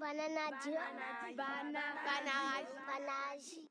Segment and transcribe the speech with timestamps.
[0.00, 0.24] バナナ
[0.62, 0.72] ジュ
[1.36, 2.16] バナナバ
[3.04, 3.68] ナジ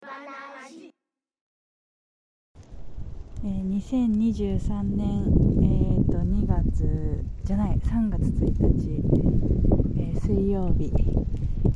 [0.00, 0.94] バナジ
[3.42, 5.26] えー、2023年、
[5.62, 9.02] えー、と2月じゃない3月1日、
[9.98, 10.92] えー、水曜日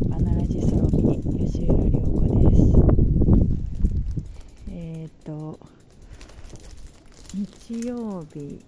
[0.08, 2.62] バナラジソロミニ吉浦涼子です。
[4.70, 5.58] えっ、ー、と
[7.34, 8.62] 日曜日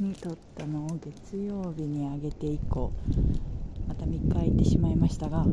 [0.00, 2.90] に撮ったのを月曜日に上げて以降
[3.88, 5.44] また3日空いてしまいましたが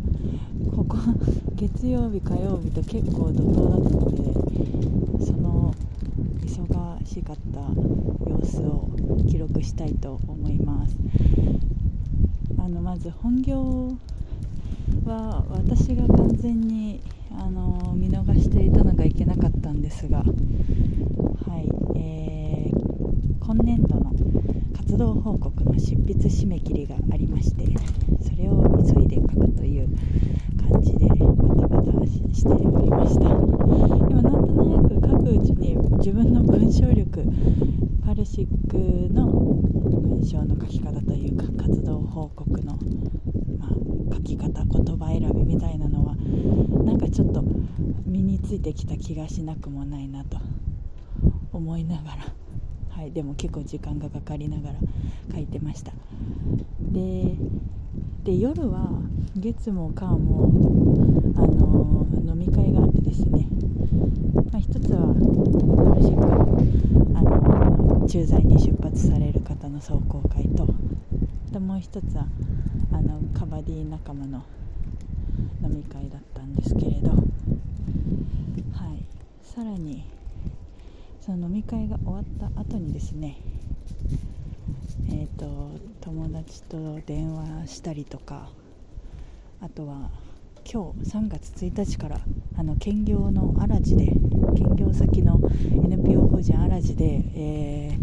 [0.75, 0.97] ここ
[1.55, 5.73] 月曜日火曜日と結構怒涛だったのでその
[6.41, 7.59] 忙しかった
[8.29, 8.89] 様子を
[9.27, 10.97] 記録したいと思います。
[12.57, 13.97] あのまず本業
[15.05, 17.01] は私が完全に
[17.37, 20.23] あの見逃していたのがいけなかったんですがは
[21.59, 21.69] い、
[21.99, 24.13] えー、今年度の
[24.77, 27.65] 活動報告の執筆締め切りがありまして
[28.21, 29.89] それを急いで書くという
[30.57, 31.15] 感じでバ
[31.59, 33.19] タバタしておりました。
[33.19, 37.21] でもなんとなく書くうちに自分の文章力
[38.05, 42.77] パルシックの文章の書き方というか活動報告の、
[43.59, 47.43] まあ、書き方言葉選びみたいなのはなんかちょっと
[48.05, 50.37] 身についてきた気がしなくもないなと
[51.51, 52.42] 思いながら
[52.95, 54.75] はい、でも結構時間がかかりながら
[55.33, 55.91] 書いてました。
[56.91, 57.35] で
[58.25, 58.87] 夜は
[59.35, 60.49] 月も火も
[61.35, 63.47] あの飲み会があってですね、
[64.51, 65.13] まあ、一つは
[65.85, 66.23] パルシック
[67.17, 70.67] あの駐在に出発される方の壮行会と
[71.51, 72.25] でもう一つは
[72.93, 74.43] あのカバディ仲間の
[75.61, 79.03] 飲み会だったんですけれど、はい、
[79.43, 80.05] さらに
[81.25, 83.37] その飲み会が終わった後にですね
[85.09, 85.71] えーと、
[86.01, 88.49] 友達と電話したりとか
[89.61, 90.09] あとは
[90.69, 92.19] 今日3月1日から
[92.57, 94.07] あの兼業の荒地で
[94.57, 95.39] 兼業先の
[95.85, 97.97] NPO 法人荒地で、え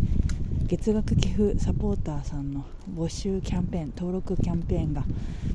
[0.64, 2.64] ー、月額寄付サポーターさんの
[2.94, 5.02] 募集キャンペーン登録キャンペーンが、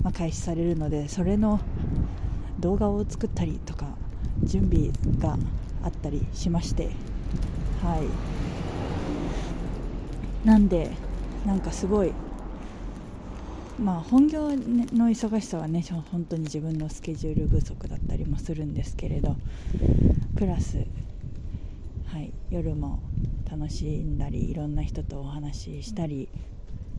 [0.04, 1.60] まあ、開始されるのでそれの
[2.60, 3.88] 動画を作ったりとか
[4.44, 5.40] 準備が
[5.84, 7.15] あったりしまして
[7.82, 8.46] はい。
[10.48, 10.92] なんで
[11.46, 12.14] なんかすごい
[13.80, 19.36] まあ本業の忙しさはね本当に自分のスケジュール不足だったりもするんですけれど
[20.38, 20.86] プラス、
[22.08, 23.00] はい、夜も
[23.50, 26.30] 楽しんだりいろんな人とお話ししたり、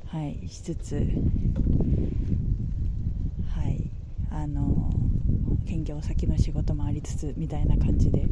[0.09, 1.01] はい、しつつ、は
[3.69, 3.91] い、
[4.31, 4.91] あの
[5.67, 8.27] 兼業先の仕事もありつつみたいな感じで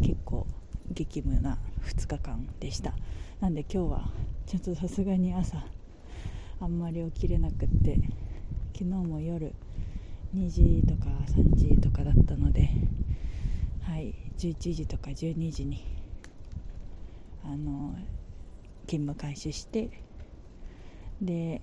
[0.00, 0.46] 結構
[0.94, 2.94] 激務な2日間でした。
[3.40, 4.08] なんで今日は
[4.46, 5.62] ちょっとさすがに朝
[6.60, 7.98] あんまり起きれなくって
[8.72, 9.52] 昨日も夜
[10.34, 12.70] 2時とか3時とかだったので
[13.82, 15.84] はい11時とか12時に
[17.44, 17.94] あの
[18.86, 19.90] 勤務開始して
[21.20, 21.60] で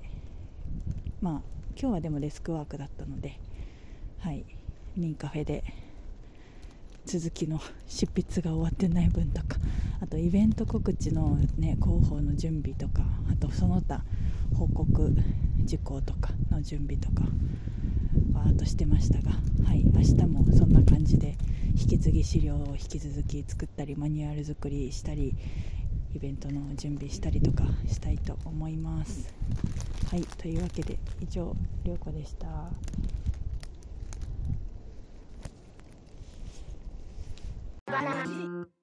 [1.21, 1.41] まあ
[1.79, 3.39] 今日はでもデスクワークだったので
[4.19, 4.45] はい
[4.95, 5.63] ミンカフェで
[7.05, 9.57] 続きの執筆が終わってない分とか
[10.01, 14.03] あとイベント告知の、ね、広報の準備とかあとその他
[14.55, 15.11] 報告
[15.63, 17.23] 事項とかの準備とか
[18.33, 19.31] わーっとしてましたが、
[19.65, 21.35] はい、明日もそんな感じで
[21.75, 25.35] 引き継ぎ資料を引き続き作ったりマニュアル作りしたり
[26.13, 29.33] イベントの準備したりとかしたいと思います。
[30.09, 32.47] はいというわけで以上涼子でした。
[37.91, 38.80] Banana.